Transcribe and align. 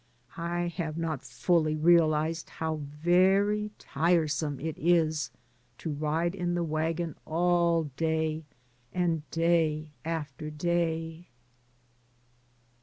I 0.35 0.61
have 0.77 0.97
not 0.97 1.21
fully 1.21 1.75
realized 1.75 2.49
how 2.49 2.77
very 2.77 3.69
tire 3.77 4.25
112 4.25 4.25
DAYS 4.33 4.39
ON 4.45 4.57
THE 4.57 4.63
ROAD. 4.63 4.67
some 4.67 4.67
it 4.67 4.77
is 4.79 5.31
to 5.77 5.91
ride 5.91 6.33
in 6.33 6.55
the 6.55 6.63
wagon 6.63 7.15
all 7.27 7.83
day, 7.83 8.43
and 8.91 9.21
day 9.29 9.91
after 10.03 10.49
day. 10.49 11.27